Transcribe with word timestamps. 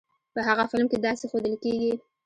په 0.33 0.39
هغه 0.47 0.63
فلم 0.71 0.87
کې 0.91 0.97
داسې 1.05 1.25
ښودل 1.31 1.55
کېږی. 1.63 1.93